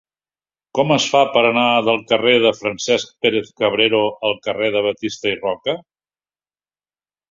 Com 0.79 0.93
es 0.95 1.05
fa 1.11 1.21
per 1.35 1.43
anar 1.49 1.65
del 1.91 2.01
carrer 2.13 2.33
de 2.47 2.53
Francesc 2.63 3.13
Pérez-Cabrero 3.27 4.03
al 4.31 4.37
carrer 4.51 4.75
de 4.81 4.87
Batista 4.91 5.37
i 5.39 5.39
Roca? 5.49 5.81